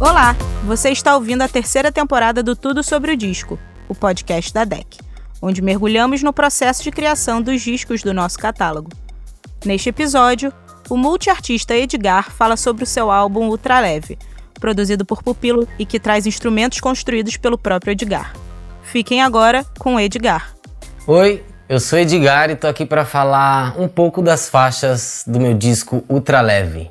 Olá, 0.00 0.34
você 0.64 0.88
está 0.88 1.14
ouvindo 1.14 1.42
a 1.42 1.48
terceira 1.48 1.92
temporada 1.92 2.42
do 2.42 2.56
Tudo 2.56 2.82
sobre 2.82 3.12
o 3.12 3.16
Disco, 3.16 3.58
o 3.86 3.94
podcast 3.94 4.50
da 4.50 4.64
DEC, 4.64 4.96
onde 5.42 5.60
mergulhamos 5.60 6.22
no 6.22 6.32
processo 6.32 6.82
de 6.82 6.90
criação 6.90 7.42
dos 7.42 7.60
discos 7.60 8.02
do 8.02 8.14
nosso 8.14 8.38
catálogo. 8.38 8.90
Neste 9.62 9.90
episódio, 9.90 10.54
o 10.88 10.96
multiartista 10.96 11.76
Edgar 11.76 12.30
fala 12.30 12.56
sobre 12.56 12.84
o 12.84 12.86
seu 12.86 13.10
álbum 13.10 13.48
Ultraleve, 13.48 14.18
produzido 14.58 15.04
por 15.04 15.22
Pupilo 15.22 15.68
e 15.78 15.84
que 15.84 16.00
traz 16.00 16.26
instrumentos 16.26 16.80
construídos 16.80 17.36
pelo 17.36 17.58
próprio 17.58 17.92
Edgar. 17.92 18.32
Fiquem 18.82 19.20
agora 19.20 19.66
com 19.78 20.00
Edgar. 20.00 20.54
Oi, 21.06 21.44
eu 21.68 21.78
sou 21.78 21.98
Edgar 21.98 22.48
e 22.48 22.56
tô 22.56 22.66
aqui 22.66 22.86
para 22.86 23.04
falar 23.04 23.78
um 23.78 23.86
pouco 23.86 24.22
das 24.22 24.48
faixas 24.48 25.24
do 25.26 25.38
meu 25.38 25.52
disco 25.52 26.02
Ultraleve. 26.08 26.90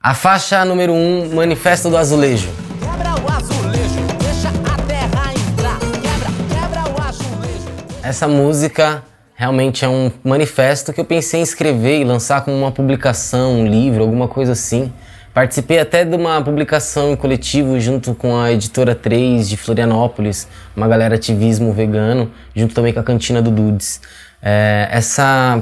A 0.00 0.14
faixa 0.14 0.64
número 0.64 0.92
1, 0.92 0.96
um, 0.96 1.34
Manifesto 1.34 1.90
do 1.90 1.96
Azulejo. 1.96 2.48
Quebra 2.80 3.20
o 3.20 3.32
azulejo, 3.32 4.00
deixa 4.20 4.48
a 4.48 4.82
terra 4.86 5.32
entrar. 5.32 5.78
Quebra, 5.80 6.30
quebra 6.48 6.92
o 6.92 7.02
azulejo. 7.02 7.66
Essa 8.00 8.28
música 8.28 9.02
realmente 9.34 9.84
é 9.84 9.88
um 9.88 10.12
manifesto 10.22 10.92
que 10.92 11.00
eu 11.00 11.04
pensei 11.04 11.40
em 11.40 11.42
escrever 11.42 12.00
e 12.00 12.04
lançar 12.04 12.44
como 12.44 12.56
uma 12.56 12.70
publicação, 12.70 13.54
um 13.54 13.66
livro, 13.66 14.04
alguma 14.04 14.28
coisa 14.28 14.52
assim. 14.52 14.92
Participei 15.34 15.80
até 15.80 16.04
de 16.04 16.14
uma 16.14 16.40
publicação 16.42 17.10
em 17.10 17.16
coletivo 17.16 17.80
junto 17.80 18.14
com 18.14 18.38
a 18.38 18.52
editora 18.52 18.94
3 18.94 19.48
de 19.48 19.56
Florianópolis, 19.56 20.46
uma 20.76 20.86
galera 20.86 21.16
ativismo 21.16 21.72
vegano, 21.72 22.30
junto 22.54 22.72
também 22.72 22.92
com 22.92 23.00
a 23.00 23.04
cantina 23.04 23.42
do 23.42 23.50
Dudes. 23.50 24.00
É, 24.40 24.88
essa 24.92 25.60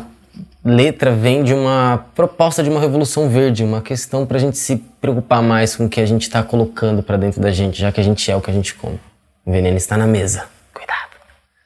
letra 0.66 1.12
vem 1.12 1.44
de 1.44 1.54
uma 1.54 2.06
proposta 2.12 2.60
de 2.60 2.68
uma 2.68 2.80
revolução 2.80 3.28
verde, 3.28 3.62
uma 3.62 3.80
questão 3.80 4.26
para 4.26 4.36
a 4.36 4.40
gente 4.40 4.58
se 4.58 4.76
preocupar 5.00 5.40
mais 5.40 5.76
com 5.76 5.86
o 5.86 5.88
que 5.88 6.00
a 6.00 6.06
gente 6.06 6.22
está 6.22 6.42
colocando 6.42 7.04
para 7.04 7.16
dentro 7.16 7.40
da 7.40 7.52
gente, 7.52 7.80
já 7.80 7.92
que 7.92 8.00
a 8.00 8.02
gente 8.02 8.28
é 8.28 8.34
o 8.34 8.40
que 8.40 8.50
a 8.50 8.52
gente 8.52 8.74
come. 8.74 8.98
O 9.44 9.52
veneno 9.52 9.76
está 9.76 9.96
na 9.96 10.08
mesa. 10.08 10.46
Cuidado. 10.74 11.10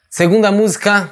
Segunda 0.07 0.51
música, 0.51 1.09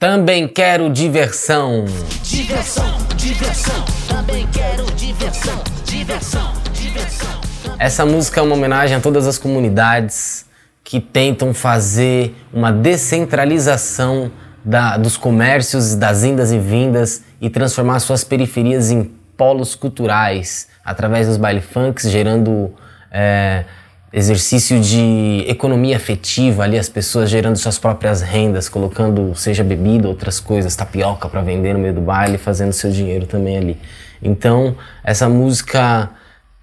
também 0.00 0.48
quero 0.48 0.90
diversão. 0.90 1.84
Diversão, 2.24 2.98
diversão, 3.16 3.84
também 4.08 4.44
quero 4.48 4.84
diversão. 4.96 5.62
Diversão, 5.84 6.52
diversão. 6.72 7.40
Essa 7.78 8.04
música 8.04 8.40
é 8.40 8.42
uma 8.42 8.56
homenagem 8.56 8.96
a 8.96 9.00
todas 9.00 9.28
as 9.28 9.38
comunidades 9.38 10.44
que 10.82 11.00
tentam 11.00 11.54
fazer 11.54 12.34
uma 12.52 12.72
descentralização 12.72 14.32
da, 14.68 14.98
dos 14.98 15.16
comércios, 15.16 15.94
das 15.94 16.24
indas 16.24 16.52
e 16.52 16.58
vindas 16.58 17.22
e 17.40 17.48
transformar 17.48 18.00
suas 18.00 18.22
periferias 18.22 18.90
em 18.90 19.04
polos 19.34 19.74
culturais 19.74 20.68
através 20.84 21.26
dos 21.26 21.38
baile 21.38 21.62
funks, 21.62 22.10
gerando 22.10 22.74
é, 23.10 23.64
exercício 24.12 24.78
de 24.78 25.42
economia 25.48 25.96
afetiva 25.96 26.64
ali, 26.64 26.78
as 26.78 26.88
pessoas 26.90 27.30
gerando 27.30 27.56
suas 27.56 27.78
próprias 27.78 28.20
rendas, 28.20 28.68
colocando 28.68 29.34
seja 29.34 29.64
bebida, 29.64 30.06
outras 30.06 30.38
coisas, 30.38 30.76
tapioca 30.76 31.30
para 31.30 31.40
vender 31.40 31.72
no 31.72 31.78
meio 31.78 31.94
do 31.94 32.02
baile, 32.02 32.36
fazendo 32.36 32.74
seu 32.74 32.90
dinheiro 32.90 33.24
também 33.24 33.56
ali. 33.56 33.78
Então, 34.22 34.76
essa 35.02 35.30
música 35.30 36.10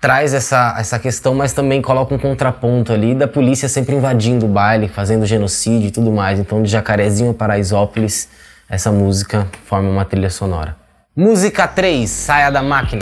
traz 0.05 0.35
essa, 0.35 0.75
essa 0.77 0.99
questão, 0.99 1.33
mas 1.33 1.51
também 1.51 1.81
coloca 1.81 2.13
um 2.13 2.19
contraponto 2.19 2.93
ali 2.93 3.15
da 3.15 3.27
polícia 3.27 3.67
sempre 3.67 3.95
invadindo 3.95 4.45
o 4.45 4.47
baile, 4.47 4.87
fazendo 4.87 5.25
genocídio 5.25 5.87
e 5.87 5.91
tudo 5.91 6.11
mais. 6.11 6.37
Então, 6.39 6.61
de 6.61 6.69
Jacarezinho 6.69 7.31
a 7.31 7.33
Paraisópolis, 7.33 8.29
essa 8.69 8.91
música 8.91 9.47
forma 9.65 9.89
uma 9.89 10.05
trilha 10.05 10.29
sonora. 10.29 10.75
Música 11.15 11.67
3, 11.67 12.07
Saia 12.07 12.51
da 12.51 12.61
Máquina. 12.61 13.01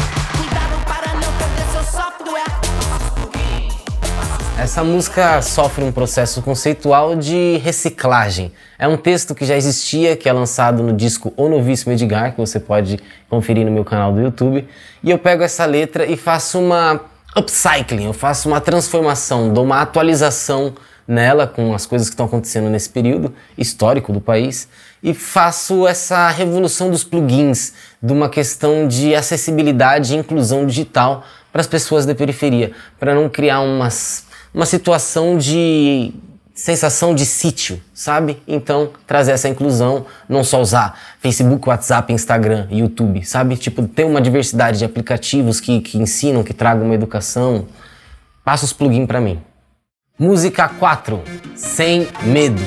Essa 4.64 4.82
música 4.82 5.42
sofre 5.42 5.84
um 5.84 5.92
processo 5.92 6.42
conceitual 6.42 7.18
de 7.18 7.58
reciclagem. 7.58 8.50
É 8.80 8.88
um 8.88 8.96
texto 8.96 9.36
que 9.36 9.44
já 9.44 9.58
existia, 9.58 10.16
que 10.16 10.30
é 10.30 10.32
lançado 10.32 10.82
no 10.82 10.94
disco 10.94 11.34
O 11.36 11.50
Novíssimo 11.50 11.92
Edgar, 11.92 12.32
que 12.32 12.38
você 12.38 12.62
pode 12.62 12.98
conferir 13.30 13.66
no 13.66 13.72
meu 13.74 13.84
canal 13.84 14.14
do 14.14 14.22
YouTube. 14.22 14.66
E 15.04 15.12
eu 15.12 15.20
pego 15.20 15.44
essa 15.44 15.66
letra 15.66 16.06
e 16.06 16.16
faço 16.16 16.62
uma 16.62 16.98
upcycling, 17.36 18.06
eu 18.06 18.14
faço 18.14 18.48
uma 18.48 18.62
transformação, 18.62 19.52
dou 19.52 19.66
uma 19.66 19.82
atualização 19.82 20.74
nela 21.06 21.46
com 21.46 21.76
as 21.76 21.86
coisas 21.86 22.08
que 22.08 22.14
estão 22.14 22.26
acontecendo 22.26 22.70
nesse 22.70 22.90
período 22.90 23.34
histórico 23.58 24.14
do 24.14 24.22
país 24.22 24.70
e 25.04 25.14
faço 25.14 25.86
essa 25.86 26.30
revolução 26.30 26.90
dos 26.90 27.04
plugins, 27.04 27.74
de 28.02 28.14
uma 28.14 28.30
questão 28.30 28.88
de 28.88 29.14
acessibilidade 29.14 30.14
e 30.14 30.18
inclusão 30.18 30.66
digital 30.66 31.26
para 31.52 31.60
as 31.60 31.68
pessoas 31.68 32.06
da 32.06 32.16
periferia, 32.16 32.72
para 32.98 33.14
não 33.14 33.28
criar 33.28 33.60
umas 33.60 34.32
uma 34.54 34.66
situação 34.66 35.38
de 35.38 36.14
sensação 36.54 37.16
de 37.16 37.26
sítio, 37.26 37.82
sabe? 37.94 38.42
Então, 38.48 38.92
trazer 39.08 39.32
essa 39.32 39.50
inclusão, 39.50 40.06
não 40.30 40.44
só 40.44 40.62
usar 40.62 40.98
Facebook, 41.20 41.68
WhatsApp, 41.68 42.14
Instagram, 42.14 42.68
YouTube, 42.70 43.26
sabe? 43.26 43.58
Tipo, 43.58 43.88
ter 43.88 44.06
uma 44.06 44.22
diversidade 44.22 44.78
de 44.78 44.86
aplicativos 44.86 45.60
que, 45.60 45.82
que 45.82 45.98
ensinam, 45.98 46.44
que 46.44 46.54
tragam 46.54 46.86
uma 46.86 46.94
educação. 46.94 47.66
Passa 48.46 48.66
os 48.66 48.74
plugins 48.74 49.08
para 49.08 49.20
mim. 49.20 49.42
Música 50.20 50.70
4, 50.70 51.22
Sem 51.56 52.08
Medo. 52.22 52.62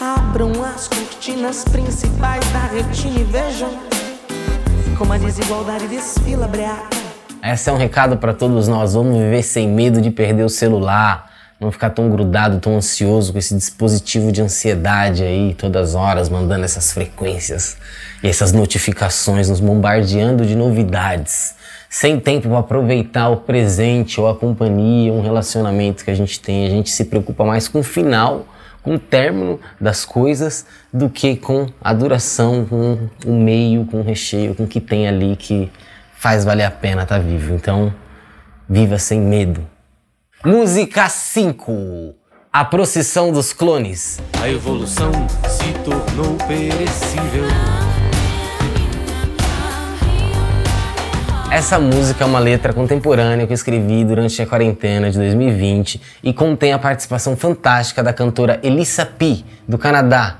Abram 0.00 0.50
as 0.64 0.88
cortinas 0.88 1.64
principais 1.64 2.44
da 2.50 2.66
retina 2.66 3.20
e 3.20 3.24
vejam 3.24 3.78
como 4.98 5.12
a 5.12 5.18
desigualdade 5.18 5.86
desfila 5.86 6.48
breaca. 6.48 6.98
Esse 7.42 7.70
é 7.70 7.72
um 7.72 7.76
recado 7.76 8.16
para 8.16 8.34
todos 8.34 8.66
nós. 8.66 8.94
Vamos 8.94 9.16
viver 9.16 9.44
sem 9.44 9.68
medo 9.68 10.00
de 10.00 10.10
perder 10.10 10.42
o 10.42 10.48
celular, 10.48 11.27
não 11.60 11.72
ficar 11.72 11.90
tão 11.90 12.08
grudado, 12.08 12.60
tão 12.60 12.76
ansioso 12.76 13.32
com 13.32 13.38
esse 13.38 13.54
dispositivo 13.54 14.30
de 14.30 14.40
ansiedade 14.40 15.24
aí, 15.24 15.54
todas 15.58 15.90
as 15.90 15.94
horas 15.94 16.28
mandando 16.28 16.64
essas 16.64 16.92
frequências 16.92 17.76
e 18.22 18.28
essas 18.28 18.52
notificações, 18.52 19.48
nos 19.48 19.58
bombardeando 19.58 20.46
de 20.46 20.54
novidades, 20.54 21.56
sem 21.90 22.20
tempo 22.20 22.48
para 22.48 22.58
aproveitar 22.58 23.28
o 23.30 23.38
presente 23.38 24.20
ou 24.20 24.28
a 24.28 24.36
companhia, 24.36 25.12
um 25.12 25.20
relacionamento 25.20 26.04
que 26.04 26.10
a 26.10 26.14
gente 26.14 26.38
tem. 26.38 26.66
A 26.66 26.70
gente 26.70 26.90
se 26.90 27.04
preocupa 27.04 27.44
mais 27.44 27.66
com 27.66 27.80
o 27.80 27.82
final, 27.82 28.46
com 28.80 28.94
o 28.94 28.98
término 28.98 29.58
das 29.80 30.04
coisas, 30.04 30.64
do 30.92 31.08
que 31.08 31.36
com 31.36 31.66
a 31.82 31.92
duração, 31.92 32.64
com 32.66 33.08
o 33.26 33.32
meio, 33.32 33.84
com 33.86 34.00
o 34.00 34.04
recheio, 34.04 34.54
com 34.54 34.62
o 34.62 34.68
que 34.68 34.80
tem 34.80 35.08
ali 35.08 35.34
que 35.34 35.70
faz 36.16 36.44
valer 36.44 36.64
a 36.64 36.70
pena 36.70 37.02
estar 37.02 37.18
tá 37.18 37.20
vivo. 37.20 37.54
Então, 37.54 37.92
viva 38.68 38.96
sem 38.98 39.20
medo. 39.20 39.77
Música 40.44 41.08
5 41.08 42.14
A 42.52 42.64
Procissão 42.64 43.32
dos 43.32 43.52
Clones. 43.52 44.20
A 44.40 44.48
evolução 44.48 45.10
se 45.48 45.72
tornou 45.82 46.36
perecível. 46.46 47.42
Essa 51.50 51.80
música 51.80 52.22
é 52.22 52.26
uma 52.26 52.38
letra 52.38 52.72
contemporânea 52.72 53.48
que 53.48 53.52
eu 53.52 53.54
escrevi 53.56 54.04
durante 54.04 54.40
a 54.40 54.46
quarentena 54.46 55.10
de 55.10 55.18
2020 55.18 56.00
e 56.22 56.32
contém 56.32 56.72
a 56.72 56.78
participação 56.78 57.36
fantástica 57.36 58.00
da 58.00 58.12
cantora 58.12 58.60
Elissa 58.62 59.04
P, 59.04 59.42
do 59.66 59.76
Canadá. 59.76 60.36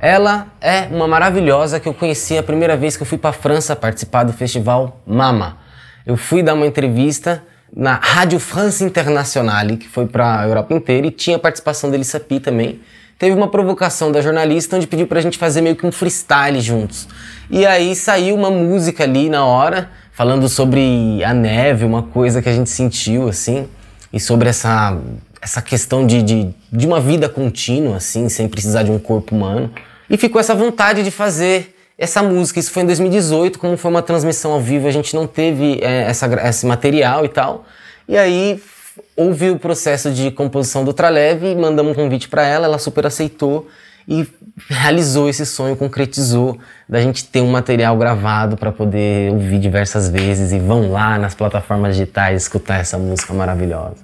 Ela 0.00 0.46
é 0.58 0.88
uma 0.90 1.06
maravilhosa 1.06 1.78
que 1.78 1.86
eu 1.86 1.92
conheci 1.92 2.38
a 2.38 2.42
primeira 2.42 2.78
vez 2.78 2.96
que 2.96 3.02
eu 3.02 3.06
fui 3.06 3.18
para 3.18 3.28
a 3.28 3.34
França 3.34 3.76
participar 3.76 4.24
do 4.24 4.32
festival 4.32 5.02
Mama. 5.06 5.58
Eu 6.06 6.16
fui 6.16 6.42
dar 6.42 6.54
uma 6.54 6.66
entrevista 6.66 7.42
na 7.76 7.94
Rádio 7.94 8.38
France 8.38 8.84
Internationale, 8.84 9.76
que 9.76 9.88
foi 9.88 10.06
para 10.06 10.40
a 10.40 10.46
Europa 10.46 10.72
inteira, 10.72 11.06
e 11.06 11.10
tinha 11.10 11.38
participação 11.38 11.90
dele 11.90 12.04
Sapi 12.04 12.38
também. 12.38 12.80
Teve 13.18 13.34
uma 13.34 13.48
provocação 13.48 14.12
da 14.12 14.20
jornalista 14.20 14.76
onde 14.76 14.86
pediu 14.86 15.06
pra 15.06 15.20
gente 15.20 15.38
fazer 15.38 15.60
meio 15.60 15.76
que 15.76 15.86
um 15.86 15.92
freestyle 15.92 16.60
juntos. 16.60 17.08
E 17.50 17.66
aí 17.66 17.94
saiu 17.94 18.34
uma 18.34 18.50
música 18.50 19.04
ali 19.04 19.28
na 19.28 19.44
hora, 19.44 19.90
falando 20.12 20.48
sobre 20.48 21.22
a 21.24 21.32
neve, 21.32 21.84
uma 21.84 22.02
coisa 22.02 22.40
que 22.40 22.48
a 22.48 22.52
gente 22.52 22.70
sentiu, 22.70 23.28
assim, 23.28 23.68
e 24.12 24.20
sobre 24.20 24.48
essa, 24.48 24.96
essa 25.40 25.60
questão 25.60 26.06
de, 26.06 26.22
de, 26.22 26.54
de 26.72 26.86
uma 26.86 27.00
vida 27.00 27.28
contínua, 27.28 27.96
assim, 27.96 28.28
sem 28.28 28.48
precisar 28.48 28.84
de 28.84 28.90
um 28.90 28.98
corpo 28.98 29.34
humano. 29.34 29.70
E 30.08 30.16
ficou 30.16 30.40
essa 30.40 30.54
vontade 30.54 31.02
de 31.02 31.10
fazer 31.10 31.73
essa 31.98 32.22
música. 32.22 32.60
Isso 32.60 32.70
foi 32.70 32.82
em 32.82 32.86
2018, 32.86 33.58
como 33.58 33.76
foi 33.76 33.90
uma 33.90 34.02
transmissão 34.02 34.52
ao 34.52 34.60
vivo, 34.60 34.86
a 34.86 34.90
gente 34.90 35.14
não 35.14 35.26
teve 35.26 35.78
é, 35.82 36.02
essa, 36.02 36.26
esse 36.48 36.66
material 36.66 37.24
e 37.24 37.28
tal. 37.28 37.64
E 38.08 38.16
aí 38.16 38.62
houve 39.16 39.50
o 39.50 39.58
processo 39.58 40.10
de 40.10 40.30
composição 40.30 40.84
do 40.84 40.92
Traleve, 40.92 41.54
mandamos 41.54 41.92
um 41.92 41.94
convite 41.94 42.28
para 42.28 42.44
ela, 42.44 42.66
ela 42.66 42.78
super 42.78 43.06
aceitou 43.06 43.68
e 44.06 44.26
realizou 44.68 45.28
esse 45.28 45.46
sonho, 45.46 45.76
concretizou 45.76 46.58
da 46.88 47.00
gente 47.00 47.24
ter 47.24 47.40
um 47.40 47.50
material 47.50 47.96
gravado 47.96 48.56
para 48.56 48.70
poder 48.70 49.32
ouvir 49.32 49.58
diversas 49.58 50.08
vezes 50.08 50.52
e 50.52 50.58
vão 50.58 50.90
lá 50.90 51.18
nas 51.18 51.34
plataformas 51.34 51.96
digitais 51.96 52.42
escutar 52.42 52.80
essa 52.80 52.98
música 52.98 53.32
maravilhosa. 53.32 53.96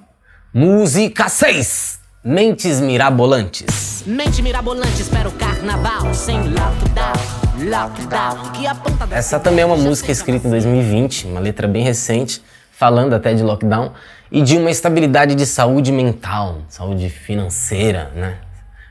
Música 0.53 1.29
6! 1.29 2.00
Mentes 2.23 2.79
Mirabolantes. 2.79 4.03
Mente 4.05 4.43
mirabolante, 4.43 5.01
espera 5.01 5.27
o 5.27 5.31
carnaval 5.31 6.13
sem 6.13 6.37
lockdown, 6.49 7.67
lockdown, 7.67 8.51
que 8.51 8.67
aponta... 8.67 9.07
Essa 9.09 9.39
também 9.39 9.63
é 9.63 9.65
uma 9.65 9.75
música 9.75 10.11
escrita 10.11 10.47
em 10.47 10.51
2020, 10.51 11.25
uma 11.25 11.39
letra 11.39 11.67
bem 11.67 11.83
recente, 11.83 12.43
falando 12.71 13.15
até 13.15 13.33
de 13.33 13.41
lockdown, 13.41 13.93
e 14.31 14.43
de 14.43 14.55
uma 14.55 14.69
estabilidade 14.69 15.33
de 15.33 15.47
saúde 15.47 15.91
mental, 15.91 16.59
saúde 16.69 17.09
financeira, 17.09 18.11
né? 18.15 18.37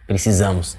Precisamos. 0.08 0.76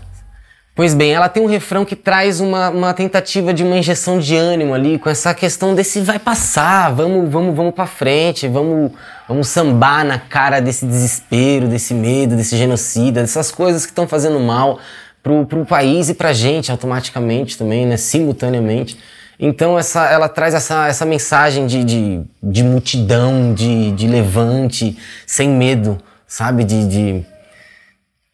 Pois 0.73 0.94
bem, 0.94 1.12
ela 1.12 1.27
tem 1.27 1.44
um 1.44 1.47
refrão 1.47 1.83
que 1.83 1.97
traz 1.97 2.39
uma, 2.39 2.69
uma 2.69 2.94
tentativa 2.94 3.53
de 3.53 3.62
uma 3.62 3.77
injeção 3.77 4.19
de 4.19 4.38
ânimo 4.38 4.73
ali, 4.73 4.97
com 4.97 5.09
essa 5.09 5.33
questão 5.33 5.75
desse 5.75 6.00
vai 6.00 6.18
passar, 6.18 6.94
vamos, 6.94 7.29
vamos, 7.29 7.53
vamos 7.53 7.73
para 7.73 7.85
frente, 7.85 8.47
vamos, 8.47 8.91
vamos 9.27 9.50
sambar 9.50 10.06
na 10.06 10.18
cara 10.18 10.62
desse 10.62 10.85
desespero, 10.85 11.68
desse 11.68 11.94
medo, 11.94 12.38
desse 12.38 12.56
genocida, 12.56 13.19
dessas 13.19 13.51
coisas 13.51 13.85
que 13.85 13.91
estão 13.91 14.07
fazendo 14.07 14.39
mal 14.39 14.79
pro, 15.21 15.45
pro 15.45 15.65
país 15.65 16.07
e 16.07 16.13
pra 16.13 16.31
gente 16.31 16.71
automaticamente 16.71 17.57
também, 17.57 17.85
né, 17.85 17.97
simultaneamente. 17.97 18.97
Então 19.38 19.77
essa, 19.77 20.06
ela 20.06 20.29
traz 20.29 20.53
essa, 20.53 20.88
essa 20.88 21.06
mensagem 21.06 21.68
de, 21.68 21.83
de, 21.83 22.21
de 22.41 22.63
multidão, 22.63 23.53
de, 23.53 23.91
de 23.91 24.07
levante, 24.07 24.97
sem 25.25 25.50
medo, 25.50 25.97
sabe? 26.25 26.63
De, 26.63 26.88
de, 26.88 27.25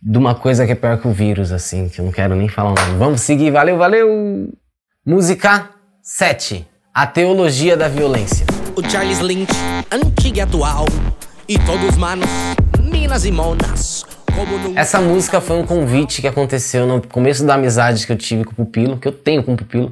de 0.02 0.18
uma 0.18 0.36
coisa 0.36 0.66
que 0.66 0.72
é 0.72 0.76
pior 0.76 1.00
que 1.00 1.08
o 1.08 1.12
vírus, 1.12 1.52
assim, 1.52 1.90
que 1.90 2.00
eu 2.00 2.06
não 2.06 2.12
quero 2.12 2.36
nem 2.36 2.48
falar 2.48 2.72
o 2.72 2.76
nome. 2.76 2.98
Vamos 2.98 3.22
seguir, 3.22 3.52
valeu, 3.52 3.78
valeu! 3.78 4.54
Música 5.06 5.70
7. 6.02 6.68
A 6.94 7.08
Teologia 7.08 7.76
da 7.76 7.88
Violência. 7.88 8.46
O 8.76 8.90
Charles 8.90 9.20
Lynch, 9.20 9.52
antigo 9.92 10.38
e 10.38 10.42
atual, 10.42 10.86
e 11.48 11.58
todos 11.60 11.96
manos, 11.98 12.30
minas 12.82 13.26
e 13.26 13.32
monas. 13.32 14.06
Essa 14.76 15.02
música 15.02 15.42
foi 15.42 15.58
um 15.58 15.66
convite 15.66 16.22
que 16.22 16.28
aconteceu 16.28 16.86
no 16.86 17.02
começo 17.02 17.44
da 17.44 17.56
amizade 17.56 18.06
que 18.06 18.12
eu 18.12 18.18
tive 18.18 18.44
com 18.44 18.52
o 18.52 18.56
Pupilo, 18.56 18.98
que 18.98 19.08
eu 19.08 19.12
tenho 19.12 19.42
com 19.42 19.54
o 19.54 19.58
Pupilo 19.58 19.92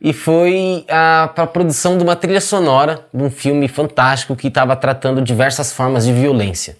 e 0.00 0.12
foi 0.12 0.84
para 0.86 1.44
a 1.44 1.46
produção 1.46 1.96
de 1.96 2.04
uma 2.04 2.14
trilha 2.14 2.40
sonora 2.40 3.06
de 3.12 3.22
um 3.22 3.30
filme 3.30 3.66
fantástico 3.68 4.36
que 4.36 4.48
estava 4.48 4.76
tratando 4.76 5.22
diversas 5.22 5.72
formas 5.72 6.04
de 6.04 6.12
violência. 6.12 6.76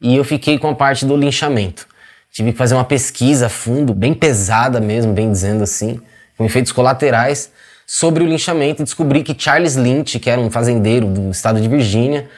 E 0.00 0.16
eu 0.16 0.24
fiquei 0.24 0.58
com 0.58 0.70
a 0.70 0.74
parte 0.74 1.04
do 1.04 1.16
linchamento. 1.16 1.86
Tive 2.34 2.50
que 2.50 2.58
fazer 2.58 2.74
uma 2.74 2.84
pesquisa 2.84 3.46
a 3.46 3.48
fundo, 3.48 3.94
bem 3.94 4.12
pesada 4.12 4.80
mesmo, 4.80 5.12
bem 5.12 5.30
dizendo 5.30 5.62
assim, 5.62 6.00
com 6.36 6.44
efeitos 6.44 6.72
colaterais, 6.72 7.52
sobre 7.86 8.24
o 8.24 8.26
linchamento 8.26 8.82
e 8.82 8.84
descobri 8.84 9.22
que 9.22 9.40
Charles 9.40 9.76
Lynch, 9.76 10.18
que 10.18 10.28
era 10.28 10.40
um 10.40 10.50
fazendeiro 10.50 11.06
do 11.06 11.30
estado 11.30 11.60
de 11.60 11.68
Virgínia, 11.68 12.28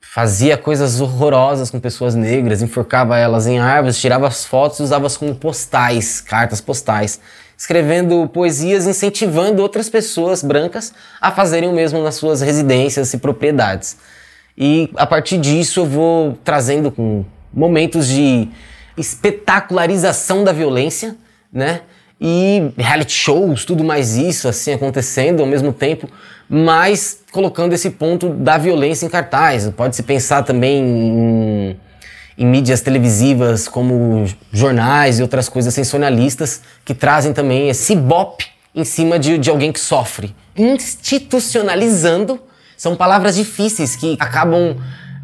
fazia 0.00 0.56
coisas 0.56 1.00
horrorosas 1.00 1.68
com 1.68 1.80
pessoas 1.80 2.14
negras, 2.14 2.62
enforcava 2.62 3.18
elas 3.18 3.48
em 3.48 3.58
árvores, 3.58 4.00
tirava 4.00 4.28
as 4.28 4.44
fotos 4.44 4.78
e 4.78 4.84
usava-as 4.84 5.16
como 5.16 5.34
postais, 5.34 6.20
cartas 6.20 6.60
postais 6.60 7.18
escrevendo 7.58 8.26
poesias 8.28 8.86
incentivando 8.86 9.60
outras 9.60 9.90
pessoas 9.90 10.44
brancas 10.44 10.94
a 11.20 11.30
fazerem 11.32 11.68
o 11.68 11.72
mesmo 11.74 12.02
nas 12.02 12.14
suas 12.14 12.40
residências 12.40 13.12
e 13.12 13.18
propriedades. 13.18 13.98
E 14.56 14.88
a 14.96 15.06
partir 15.06 15.38
disso 15.38 15.80
eu 15.80 15.86
vou 15.86 16.38
trazendo 16.42 16.90
com 16.92 17.22
momentos 17.52 18.06
de 18.06 18.48
espetacularização 19.00 20.44
da 20.44 20.52
violência, 20.52 21.16
né? 21.52 21.82
E 22.20 22.70
reality 22.76 23.12
shows, 23.12 23.64
tudo 23.64 23.82
mais 23.82 24.16
isso 24.16 24.46
assim 24.46 24.72
acontecendo 24.72 25.40
ao 25.40 25.46
mesmo 25.46 25.72
tempo, 25.72 26.08
mas 26.48 27.20
colocando 27.32 27.72
esse 27.72 27.90
ponto 27.90 28.28
da 28.28 28.58
violência 28.58 29.06
em 29.06 29.08
cartaz. 29.08 29.68
Pode 29.70 29.96
se 29.96 30.02
pensar 30.02 30.42
também 30.42 30.82
em 30.82 31.76
em 32.40 32.46
mídias 32.46 32.80
televisivas 32.80 33.68
como 33.68 34.24
jornais 34.50 35.18
e 35.18 35.22
outras 35.22 35.46
coisas 35.46 35.74
sensacionalistas 35.74 36.62
que 36.86 36.94
trazem 36.94 37.34
também 37.34 37.68
esse 37.68 37.94
bop 37.94 38.42
em 38.74 38.82
cima 38.82 39.18
de, 39.18 39.36
de 39.36 39.50
alguém 39.50 39.70
que 39.70 39.78
sofre. 39.78 40.34
Institucionalizando 40.56 42.40
são 42.78 42.96
palavras 42.96 43.36
difíceis 43.36 43.94
que 43.94 44.16
acabam 44.18 44.74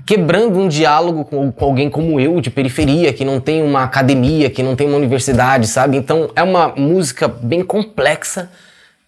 quebrando 0.07 0.61
um 0.61 0.69
diálogo 0.69 1.25
com, 1.25 1.51
com, 1.51 1.65
alguém 1.65 1.91
como 1.91 2.21
eu, 2.21 2.41
de 2.41 2.49
periferia, 2.49 3.13
que 3.13 3.25
não 3.25 3.41
tem 3.41 3.61
uma 3.61 3.83
academia, 3.83 4.49
que 4.49 4.63
não 4.63 4.77
tem 4.77 4.87
uma 4.87 4.97
universidade, 4.97 5.67
sabe? 5.67 5.97
Então 5.97 6.31
é 6.37 6.43
uma 6.43 6.69
música 6.69 7.27
bem 7.27 7.65
complexa, 7.65 8.49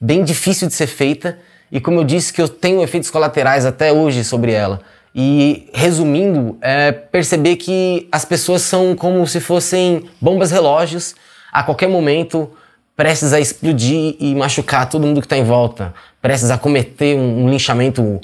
bem 0.00 0.24
difícil 0.24 0.66
de 0.66 0.74
ser 0.74 0.88
feita, 0.88 1.38
e 1.70 1.80
como 1.80 2.00
eu 2.00 2.04
disse, 2.04 2.32
que 2.32 2.42
eu 2.42 2.48
tenho 2.48 2.82
efeitos 2.82 3.10
colaterais 3.10 3.64
até 3.64 3.92
hoje 3.92 4.24
sobre 4.24 4.52
ela. 4.52 4.80
E 5.14 5.68
resumindo, 5.72 6.58
é 6.60 6.90
perceber 6.90 7.56
que 7.56 8.08
as 8.10 8.24
pessoas 8.24 8.62
são 8.62 8.96
como 8.96 9.26
se 9.26 9.38
fossem 9.40 10.08
bombas 10.20 10.50
relógios, 10.50 11.14
a 11.52 11.62
qualquer 11.62 11.88
momento 11.88 12.50
prestes 12.96 13.32
a 13.32 13.38
explodir 13.38 14.16
e 14.18 14.34
machucar 14.34 14.88
todo 14.88 15.06
mundo 15.06 15.20
que 15.20 15.26
está 15.26 15.36
em 15.36 15.44
volta, 15.44 15.94
prestes 16.20 16.50
a 16.50 16.58
cometer 16.58 17.16
um, 17.16 17.44
um, 17.44 17.48
linchamento, 17.48 18.20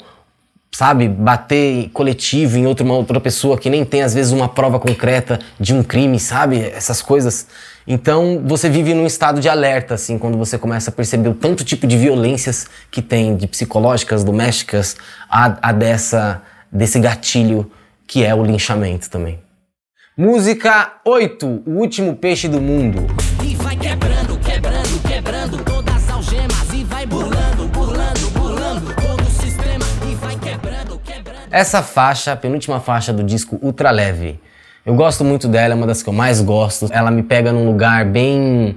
sabe, 0.75 1.07
bater 1.07 1.89
coletivo 1.93 2.57
em 2.57 2.67
outra, 2.67 2.83
uma 2.83 2.95
outra 2.95 3.17
pessoa 3.21 3.57
que 3.57 3.69
nem 3.69 3.85
tem 3.85 4.01
às 4.01 4.13
vezes 4.13 4.33
uma 4.33 4.49
prova 4.49 4.77
concreta 4.77 5.39
de 5.57 5.73
um 5.73 5.81
crime, 5.81 6.19
sabe, 6.19 6.59
essas 6.59 7.01
coisas. 7.01 7.47
Então 7.87 8.43
você 8.45 8.69
vive 8.69 8.93
num 8.93 9.05
estado 9.05 9.39
de 9.39 9.47
alerta, 9.47 9.93
assim, 9.93 10.17
quando 10.17 10.37
você 10.37 10.57
começa 10.57 10.89
a 10.89 10.93
perceber 10.93 11.29
o 11.29 11.33
tanto 11.33 11.63
tipo 11.63 11.87
de 11.87 11.97
violências 11.97 12.67
que 12.91 13.01
tem, 13.01 13.37
de 13.37 13.47
psicológicas, 13.47 14.21
domésticas, 14.21 14.97
a, 15.29 15.69
a 15.69 15.71
dessa 15.71 16.41
desse 16.69 16.99
gatilho 16.99 17.71
que 18.05 18.25
é 18.25 18.35
o 18.35 18.43
linchamento 18.43 19.09
também. 19.09 19.39
Música 20.17 20.99
8, 21.05 21.63
O 21.65 21.71
Último 21.79 22.17
Peixe 22.17 22.49
do 22.49 22.59
Mundo. 22.59 23.07
E 23.41 23.55
vai 23.55 23.77
quebrando, 23.77 24.14
Essa 31.55 31.81
faixa, 31.81 32.33
a 32.33 32.35
penúltima 32.35 32.81
faixa 32.81 33.13
do 33.13 33.23
disco 33.23 33.57
Ultra 33.61 33.89
Leve. 33.89 34.37
Eu 34.85 34.93
gosto 34.93 35.23
muito 35.23 35.47
dela, 35.47 35.73
é 35.73 35.77
uma 35.77 35.87
das 35.87 36.03
que 36.03 36.09
eu 36.09 36.13
mais 36.13 36.41
gosto. 36.41 36.89
Ela 36.91 37.09
me 37.09 37.23
pega 37.23 37.53
num 37.53 37.65
lugar 37.65 38.03
bem 38.03 38.75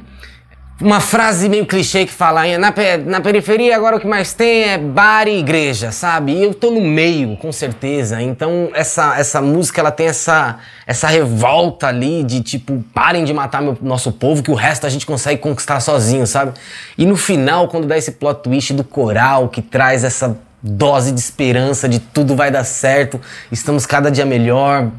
uma 0.81 1.01
frase 1.01 1.49
meio 1.49 1.67
clichê 1.67 2.07
que 2.07 2.13
fala 2.13 2.43
na, 2.57 2.73
na 3.05 3.21
periferia 3.21 3.75
agora 3.75 3.97
o 3.97 4.01
que 4.01 4.07
mais 4.07 4.33
tem 4.33 4.63
é 4.63 4.79
bar 4.79 5.27
e 5.27 5.41
igreja, 5.41 5.91
sabe? 5.91 6.31
E 6.31 6.45
eu 6.45 6.55
tô 6.55 6.71
no 6.71 6.81
meio, 6.81 7.37
com 7.39 7.51
certeza. 7.51 8.23
Então 8.23 8.71
essa, 8.73 9.19
essa 9.19 9.43
música 9.43 9.81
ela 9.81 9.91
tem 9.91 10.07
essa, 10.07 10.59
essa 10.87 11.09
revolta 11.09 11.89
ali 11.89 12.23
de 12.23 12.43
tipo, 12.43 12.85
parem 12.95 13.25
de 13.25 13.35
matar 13.35 13.61
meu, 13.61 13.77
nosso 13.83 14.13
povo 14.13 14.41
que 14.41 14.53
o 14.53 14.55
resto 14.55 14.87
a 14.87 14.89
gente 14.89 15.05
consegue 15.05 15.41
conquistar 15.41 15.81
sozinho, 15.81 16.29
sabe? 16.29 16.53
E 16.97 17.05
no 17.05 17.17
final, 17.17 17.67
quando 17.67 17.89
dá 17.89 17.99
esse 17.99 18.13
plot 18.13 18.41
twist 18.45 18.73
do 18.73 18.85
coral 18.85 19.49
que 19.49 19.61
traz 19.61 20.05
essa 20.05 20.39
dose 20.63 21.13
de 21.13 21.21
esperança 21.21 21.89
de 21.89 21.99
tudo 21.99 22.35
vai 22.35 22.51
dar 22.51 22.65
certo, 22.65 23.21
estamos 23.51 23.87
cada 23.87 24.11
dia 24.11 24.27
melhor, 24.27 24.91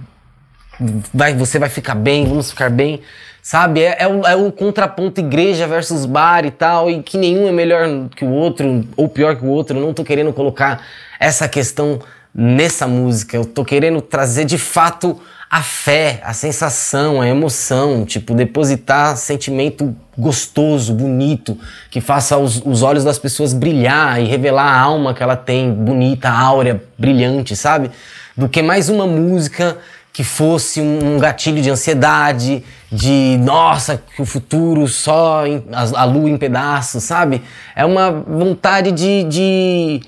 vai, 1.14 1.36
você 1.36 1.60
vai 1.60 1.70
ficar 1.70 1.96
bem, 1.96 2.26
vamos 2.26 2.50
ficar 2.52 2.70
bem. 2.70 3.02
Sabe? 3.42 3.82
É, 3.82 4.04
é, 4.04 4.08
o, 4.08 4.28
é 4.28 4.36
o 4.36 4.52
contraponto 4.52 5.22
igreja 5.22 5.66
versus 5.66 6.06
bar 6.06 6.46
e 6.46 6.52
tal, 6.52 6.90
e 6.90 7.02
que 7.02 7.18
nenhum 7.18 7.48
é 7.48 7.52
melhor 7.52 7.88
que 8.16 8.26
o 8.26 8.30
outro, 8.30 8.86
ou 8.96 9.08
pior 9.08 9.36
que 9.36 9.46
o 9.46 9.48
outro. 9.48 9.80
Não 9.80 9.94
tô 9.94 10.04
querendo 10.04 10.34
colocar 10.34 10.84
essa 11.20 11.48
questão 11.48 12.00
nessa 12.36 12.86
música. 12.86 13.36
Eu 13.36 13.46
tô 13.46 13.64
querendo 13.64 14.02
trazer 14.02 14.46
de 14.46 14.58
fato 14.58 15.20
a 15.50 15.64
fé, 15.64 16.22
a 16.24 16.32
sensação, 16.32 17.20
a 17.20 17.28
emoção, 17.28 18.06
tipo, 18.06 18.36
depositar 18.36 19.18
sentimento 19.18 19.96
gostoso, 20.16 20.94
bonito, 20.94 21.58
que 21.90 22.00
faça 22.00 22.38
os, 22.38 22.62
os 22.64 22.84
olhos 22.84 23.04
das 23.04 23.18
pessoas 23.18 23.52
brilhar 23.52 24.22
e 24.22 24.26
revelar 24.26 24.72
a 24.72 24.80
alma 24.80 25.14
que 25.14 25.24
ela 25.24 25.36
tem, 25.36 25.74
bonita, 25.74 26.30
áurea, 26.30 26.84
brilhante, 26.98 27.56
sabe? 27.56 27.90
Do 28.38 28.48
que 28.48 28.62
mais 28.62 28.90
uma 28.90 29.08
música 29.08 29.78
que 30.14 30.24
fosse 30.24 30.82
um 30.82 31.18
gatilho 31.18 31.62
de 31.62 31.70
ansiedade, 31.72 32.64
de 32.92 33.38
nossa, 33.42 34.02
que 34.16 34.22
o 34.22 34.26
futuro 34.26 34.88
só 34.88 35.48
em, 35.48 35.64
a, 35.72 36.02
a, 36.02 36.04
lua 36.04 36.30
em 36.30 36.38
pedaços, 36.38 37.04
sabe? 37.04 37.42
É 37.76 37.84
uma 37.86 38.12
vontade 38.12 38.92
de, 38.92 39.24
de, 39.24 40.02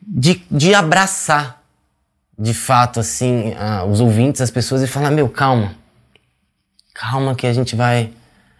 de, 0.00 0.42
de 0.50 0.74
abraçar, 0.74 1.61
de 2.42 2.52
fato, 2.52 2.98
assim, 2.98 3.54
a, 3.56 3.84
os 3.84 4.00
ouvintes, 4.00 4.40
as 4.40 4.50
pessoas 4.50 4.82
e 4.82 4.88
falar: 4.88 5.12
meu, 5.12 5.28
calma, 5.28 5.76
calma 6.92 7.36
que 7.36 7.46
a 7.46 7.52
gente 7.52 7.76
vai. 7.76 8.10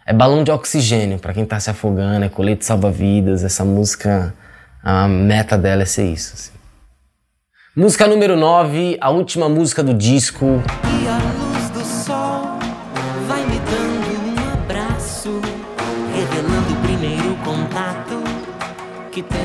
É 0.05 0.13
balão 0.13 0.43
de 0.43 0.51
oxigênio 0.51 1.19
para 1.19 1.33
quem 1.33 1.45
tá 1.45 1.59
se 1.59 1.69
afogando, 1.69 2.25
é 2.25 2.29
colete 2.29 2.65
salva-vidas. 2.65 3.43
Essa 3.43 3.65
música, 3.65 4.33
a 4.81 5.05
meta 5.07 5.57
dela 5.57 5.83
é 5.83 5.85
ser 5.85 6.05
isso. 6.05 6.33
Assim. 6.33 6.51
Música 7.75 8.07
número 8.07 8.37
9, 8.37 8.97
a 9.01 9.09
última 9.09 9.49
música 9.49 9.83
do 9.83 9.93
disco. 9.93 10.45
E 10.45 11.07
a 11.07 11.17
luz 11.17 11.69
do 11.71 11.83
sol 11.85 12.57
vai 13.27 13.45
me 13.45 13.59
dando 13.59 14.29
um 14.29 14.53
abraço, 14.53 15.41
revelando 16.15 16.73
o 16.73 16.81
primeiro 16.83 17.35
contato 17.43 18.23
que 19.11 19.21
o 19.21 19.42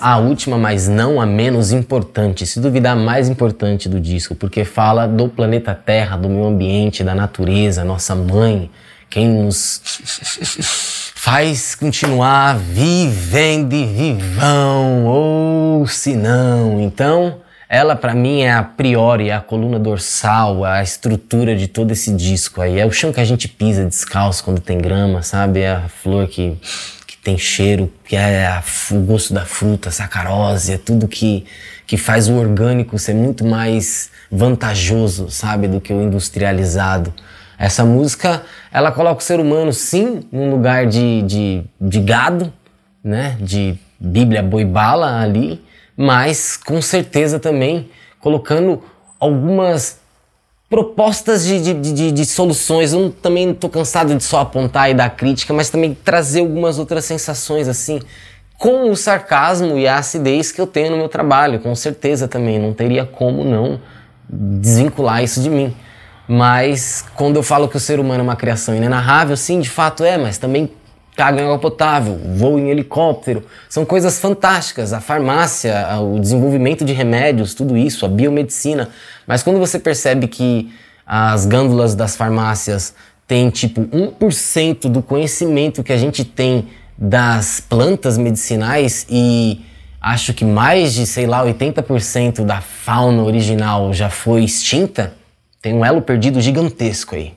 A 0.00 0.18
última, 0.18 0.58
mas 0.58 0.88
não 0.88 1.20
a 1.20 1.26
menos 1.26 1.72
importante, 1.72 2.46
se 2.46 2.60
duvidar, 2.60 2.92
a 2.92 3.00
mais 3.00 3.28
importante 3.28 3.88
do 3.88 3.98
disco, 3.98 4.34
porque 4.34 4.64
fala 4.64 5.06
do 5.06 5.28
planeta 5.28 5.74
Terra, 5.74 6.16
do 6.16 6.28
meio 6.28 6.46
ambiente, 6.46 7.02
da 7.02 7.14
natureza, 7.14 7.84
nossa 7.84 8.14
mãe, 8.14 8.70
quem 9.08 9.28
nos 9.28 9.80
faz 11.14 11.74
continuar 11.74 12.56
vivendo 12.58 13.72
e 13.72 13.84
vivão, 13.84 15.06
ou 15.06 15.86
se 15.86 16.14
não. 16.14 16.80
Então, 16.80 17.38
ela 17.68 17.96
para 17.96 18.14
mim 18.14 18.42
é 18.42 18.52
a 18.52 18.62
priori, 18.62 19.30
é 19.30 19.34
a 19.34 19.40
coluna 19.40 19.78
dorsal, 19.78 20.64
a 20.64 20.82
estrutura 20.82 21.56
de 21.56 21.66
todo 21.66 21.90
esse 21.90 22.12
disco 22.12 22.60
aí. 22.60 22.78
É 22.78 22.86
o 22.86 22.92
chão 22.92 23.12
que 23.12 23.20
a 23.20 23.24
gente 23.24 23.48
pisa 23.48 23.84
descalço 23.84 24.44
quando 24.44 24.60
tem 24.60 24.78
grama, 24.78 25.22
sabe? 25.22 25.60
É 25.60 25.72
a 25.72 25.88
flor 25.88 26.28
que 26.28 26.56
tem 27.26 27.36
cheiro, 27.36 27.92
que 28.04 28.14
é 28.14 28.46
a, 28.46 28.62
o 28.92 29.00
gosto 29.00 29.34
da 29.34 29.44
fruta, 29.44 29.90
sacarose, 29.90 30.74
é 30.74 30.78
tudo 30.78 31.08
que, 31.08 31.44
que 31.84 31.96
faz 31.96 32.28
o 32.28 32.34
orgânico 32.34 32.96
ser 33.00 33.14
muito 33.14 33.44
mais 33.44 34.12
vantajoso, 34.30 35.28
sabe? 35.28 35.66
Do 35.66 35.80
que 35.80 35.92
o 35.92 36.00
industrializado. 36.00 37.12
Essa 37.58 37.84
música, 37.84 38.44
ela 38.72 38.92
coloca 38.92 39.20
o 39.20 39.24
ser 39.24 39.40
humano, 39.40 39.72
sim, 39.72 40.20
num 40.30 40.52
lugar 40.52 40.86
de, 40.86 41.22
de, 41.22 41.64
de 41.80 42.00
gado, 42.00 42.52
né? 43.02 43.36
De 43.40 43.76
Bíblia 43.98 44.40
boi-bala 44.40 45.20
ali, 45.20 45.60
mas 45.96 46.56
com 46.56 46.80
certeza 46.80 47.40
também 47.40 47.90
colocando 48.20 48.84
algumas 49.18 49.98
propostas 50.68 51.44
de, 51.44 51.60
de, 51.60 51.92
de, 51.92 52.12
de 52.12 52.24
soluções. 52.24 52.92
Eu 52.92 53.10
também 53.10 53.50
estou 53.50 53.70
cansado 53.70 54.14
de 54.14 54.22
só 54.22 54.40
apontar 54.40 54.90
e 54.90 54.94
dar 54.94 55.10
crítica, 55.10 55.52
mas 55.54 55.70
também 55.70 55.94
trazer 55.94 56.40
algumas 56.40 56.78
outras 56.78 57.04
sensações 57.04 57.68
assim, 57.68 58.00
com 58.58 58.90
o 58.90 58.96
sarcasmo 58.96 59.78
e 59.78 59.86
a 59.86 59.98
acidez 59.98 60.50
que 60.50 60.60
eu 60.60 60.66
tenho 60.66 60.90
no 60.90 60.96
meu 60.96 61.08
trabalho, 61.08 61.60
com 61.60 61.74
certeza 61.74 62.26
também. 62.26 62.58
Não 62.58 62.72
teria 62.72 63.04
como 63.04 63.44
não 63.44 63.80
desvincular 64.28 65.22
isso 65.22 65.40
de 65.40 65.50
mim. 65.50 65.74
Mas 66.28 67.04
quando 67.14 67.36
eu 67.36 67.42
falo 67.42 67.68
que 67.68 67.76
o 67.76 67.80
ser 67.80 68.00
humano 68.00 68.20
é 68.20 68.22
uma 68.22 68.34
criação 68.34 68.74
inenarrável, 68.74 69.36
sim, 69.36 69.60
de 69.60 69.70
fato 69.70 70.02
é, 70.02 70.18
mas 70.18 70.38
também 70.38 70.70
caga 71.16 71.40
em 71.40 71.44
água 71.44 71.58
potável, 71.58 72.20
voo 72.36 72.58
em 72.58 72.68
helicóptero. 72.68 73.42
São 73.68 73.86
coisas 73.86 74.20
fantásticas. 74.20 74.92
A 74.92 75.00
farmácia, 75.00 75.98
o 75.98 76.20
desenvolvimento 76.20 76.84
de 76.84 76.92
remédios, 76.92 77.54
tudo 77.54 77.76
isso, 77.76 78.04
a 78.04 78.08
biomedicina. 78.08 78.90
Mas 79.26 79.42
quando 79.42 79.58
você 79.58 79.78
percebe 79.78 80.28
que 80.28 80.70
as 81.06 81.46
gândulas 81.46 81.94
das 81.94 82.14
farmácias 82.14 82.94
têm 83.26 83.48
tipo 83.48 83.82
1% 83.82 84.88
do 84.90 85.02
conhecimento 85.02 85.82
que 85.82 85.92
a 85.92 85.96
gente 85.96 86.24
tem 86.24 86.68
das 86.98 87.60
plantas 87.60 88.18
medicinais 88.18 89.06
e 89.10 89.60
acho 90.00 90.34
que 90.34 90.44
mais 90.44 90.94
de, 90.94 91.06
sei 91.06 91.26
lá, 91.26 91.44
80% 91.44 92.44
da 92.44 92.60
fauna 92.60 93.22
original 93.22 93.92
já 93.92 94.10
foi 94.10 94.44
extinta, 94.44 95.14
tem 95.60 95.74
um 95.74 95.84
elo 95.84 96.02
perdido 96.02 96.40
gigantesco 96.40 97.14
aí. 97.14 97.35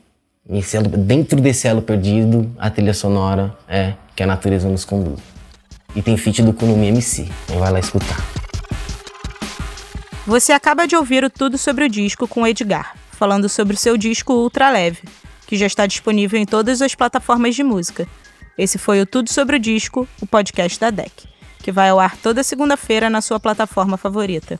Esse 0.52 0.78
elo, 0.78 0.90
dentro 0.90 1.40
desse 1.40 1.68
elo 1.68 1.80
perdido, 1.80 2.52
a 2.58 2.72
trilha 2.72 2.94
sonora 2.94 3.56
é 3.68 3.94
que 4.16 4.24
a 4.24 4.26
natureza 4.26 4.68
nos 4.68 4.84
conduz. 4.84 5.20
E 5.96 6.02
tem 6.02 6.18
feat 6.18 6.42
do 6.42 6.52
Kunumi 6.52 6.88
MC. 6.88 7.30
Então 7.44 7.60
vai 7.60 7.72
lá 7.72 7.80
escutar. 7.80 8.18
Você 10.26 10.52
acaba 10.52 10.88
de 10.88 10.96
ouvir 10.96 11.24
o 11.24 11.30
Tudo 11.30 11.56
sobre 11.56 11.86
o 11.86 11.90
Disco 11.90 12.28
com 12.28 12.42
o 12.42 12.48
Edgar, 12.48 12.96
falando 13.12 13.48
sobre 13.48 13.76
o 13.76 13.78
seu 13.78 13.96
disco 13.96 14.34
Ultra 14.34 14.72
Leve, 14.72 15.04
que 15.46 15.56
já 15.56 15.68
está 15.68 15.86
disponível 15.86 16.40
em 16.40 16.46
todas 16.46 16.82
as 16.82 16.96
plataformas 16.96 17.54
de 17.54 17.64
música. 17.64 18.08
Esse 18.58 18.80
foi 18.80 19.02
o 19.02 19.06
Tudo 19.06 19.32
sobre 19.32 19.58
o 19.58 19.60
Disco, 19.60 20.08
o 20.20 20.26
podcast 20.26 20.80
da 20.80 20.90
DEC, 20.90 21.28
que 21.60 21.72
vai 21.72 21.90
ao 21.90 22.00
ar 22.00 22.18
toda 22.18 22.44
segunda-feira 22.44 23.08
na 23.08 23.22
sua 23.22 23.40
plataforma 23.40 23.98
favorita. 23.98 24.58